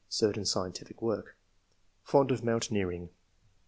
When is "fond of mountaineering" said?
2.01-3.09